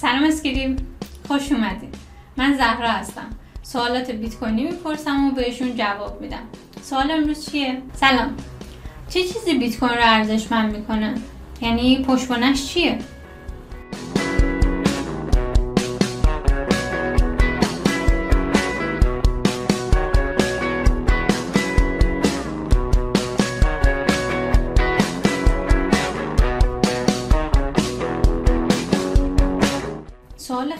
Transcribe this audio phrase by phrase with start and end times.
[0.00, 0.76] سلام اسکریم.
[1.28, 1.94] خوش اومدید
[2.36, 3.30] من زهرا هستم.
[3.62, 6.42] سوالات بیت کوینی می‌پرسم و بهشون جواب میدم.
[6.82, 8.36] سوال امروز چیه؟ سلام.
[9.08, 11.14] چه چیزی بیت کوین رو ارزشمند می‌کنه؟
[11.60, 12.98] یعنی پشتوانش چیه؟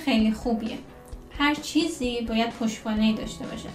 [0.04, 0.78] خیلی خوبیه.
[1.38, 3.68] هر چیزی باید پشتوانه داشته باشه.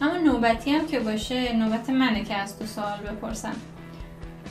[0.00, 3.56] اما نوبتی هم که باشه نوبت منه که از تو سوال بپرسم.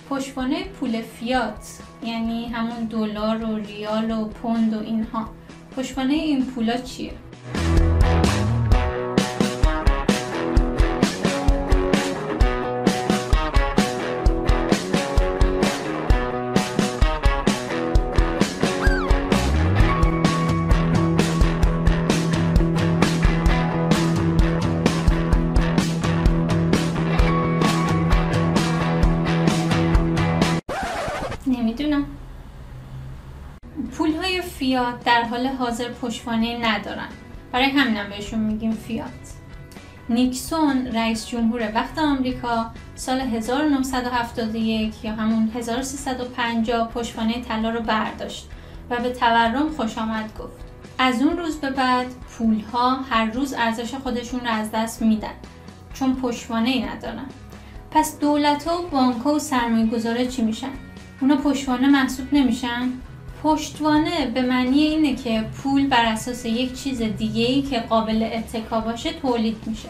[0.09, 5.29] پشتوانه پول فیات یعنی همون دلار و ریال و پوند و اینها.
[5.77, 7.13] پشتوانه این پولا چیه؟
[33.97, 37.07] پول های فیات در حال حاضر پشتوانه ندارن
[37.51, 39.37] برای همینم بهشون میگیم فیات
[40.09, 48.49] نیکسون رئیس جمهور وقت آمریکا سال 1971 یا همون 1350 پشتوانه طلا رو برداشت
[48.89, 50.67] و به تورم خوش آمد گفت
[50.97, 55.33] از اون روز به بعد پول ها هر روز ارزش خودشون رو از دست میدن
[55.93, 57.25] چون پشتوانه ای ندارن
[57.91, 60.71] پس دولت ها و بانک ها و سرمایه گذاره چی میشن؟
[61.21, 62.91] اونا پشتوانه محسوب نمیشن؟
[63.43, 68.79] پشتوانه به معنی اینه که پول بر اساس یک چیز دیگه ای که قابل اتکا
[68.79, 69.89] باشه تولید میشه.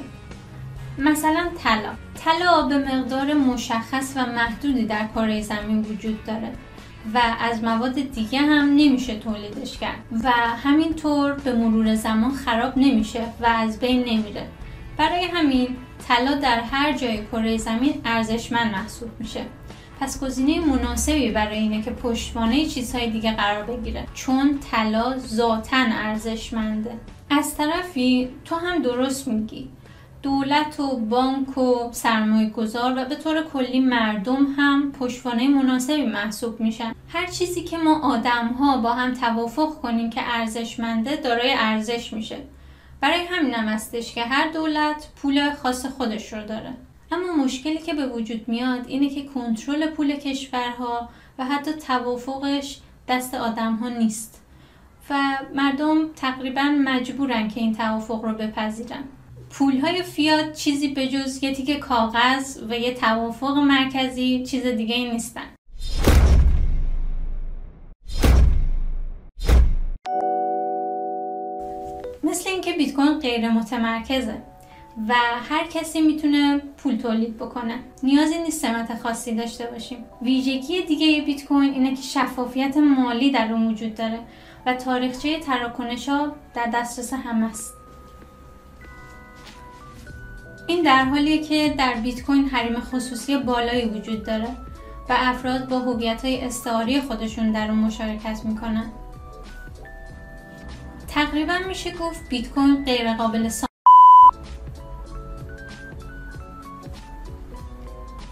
[0.98, 1.92] مثلا طلا.
[2.16, 6.52] طلا به مقدار مشخص و محدودی در کره زمین وجود داره
[7.14, 10.32] و از مواد دیگه هم نمیشه تولیدش کرد و
[10.64, 14.48] همینطور به مرور زمان خراب نمیشه و از بین نمیره.
[14.98, 15.76] برای همین
[16.08, 19.42] طلا در هر جای کره زمین ارزشمند محسوب میشه.
[20.00, 24.08] پس گزینه مناسبی برای اینه که پشتوانه چیزهای دیگه قرار بگیره.
[24.14, 26.92] چون طلا ذاتا ارزشمنده.
[27.30, 29.70] از طرفی تو هم درست میگی.
[30.22, 36.60] دولت و بانک و سرمایه گذار و به طور کلی مردم هم پشتوانه مناسبی محسوب
[36.60, 36.96] میشن.
[37.10, 42.38] هر چیزی که ما آدم ها با هم توافق کنیم که ارزشمنده دارای ارزش میشه.
[43.02, 46.74] برای همینم هستش که هر دولت پول خاص خودش رو داره.
[47.12, 51.10] اما مشکلی که به وجود میاد اینه که کنترل پول کشورها
[51.40, 54.42] و حتی توافقش دست آدم ها نیست
[55.10, 59.04] و مردم تقریبا مجبورن که این توافق رو بپذیرن.
[59.50, 64.96] پول های فیات چیزی به جز یه تیک کاغذ و یه توافق مرکزی چیز دیگه
[64.96, 65.48] ای نیستن.
[72.24, 74.42] مثل اینکه بیت کوین غیر متمرکزه
[75.08, 75.14] و
[75.50, 77.80] هر کسی می‌تونه پول تولید بکنه.
[78.04, 79.98] نیازی نیست سمت خاصی داشته باشیم.
[80.22, 84.20] ویژگی دیگه بیت کوین اینه که شفافیت مالی در اون وجود داره
[84.66, 87.74] و تاریخچه تراکنش ها در دسترس همه است.
[90.68, 94.48] این در حالیه که در بیت کوین حریم خصوصی بالایی وجود داره
[95.10, 98.92] و افراد با هویت های استعاری خودشون در اون مشارکت می‌کنن.
[101.08, 103.50] تقریبا میشه گفت بیت کوین غیر قابل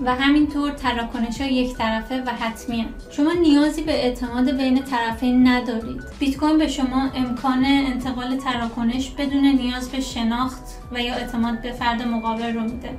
[0.02, 6.02] و همینطور تراکنش ها یک طرفه و حتمی شما نیازی به اعتماد بین طرفین ندارید.
[6.20, 11.72] بیت کوین به شما امکان انتقال تراکنش بدون نیاز به شناخت و یا اعتماد به
[11.72, 12.90] فرد مقابل رو میده.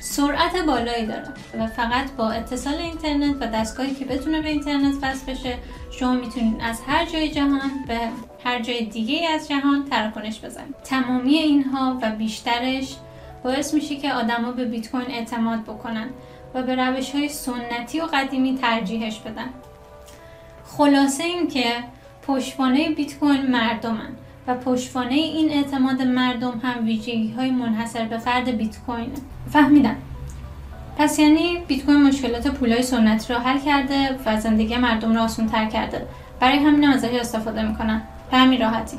[0.00, 1.28] سرعت بالایی داره
[1.58, 5.58] و فقط با اتصال اینترنت و دستگاهی که بتونه به اینترنت وصل بشه
[5.98, 7.98] شما می‌تونید از هر جای جهان به
[8.44, 10.74] هر جای دیگه از جهان تراکنش بزنید.
[10.84, 12.96] تمامی اینها و بیشترش
[13.44, 16.08] باعث میشه که آدما به بیت کوین اعتماد بکنن
[16.54, 19.48] و به روش های سنتی و قدیمی ترجیحش بدن.
[20.64, 21.64] خلاصه این که
[22.26, 24.08] پشتوانه بیت کوین مردمن
[24.46, 29.14] و پشتوانه این اعتماد مردم هم ویژگی های منحصر به فرد بیت کوینه
[29.50, 29.96] فهمیدم.
[30.98, 35.46] پس یعنی بیت کوین مشکلات پولای سنتی رو حل کرده و زندگی مردم رو آسان
[35.46, 36.06] تر کرده.
[36.40, 38.02] برای همین ازش استفاده می‌کنن.
[38.30, 38.98] به همین راحتی.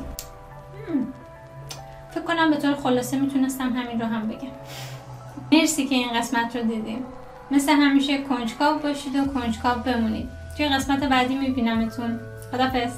[2.16, 4.48] فکر کنم به طور خلاصه می‌تونستم همین رو هم بگم.
[5.52, 7.04] مرسی که این قسمت رو دیدیم
[7.50, 10.28] مثل همیشه کنجکاو باشید و کنجکاو بمونید.
[10.56, 12.20] توی قسمت بعدی میبینمتون.
[12.52, 12.92] خدافظ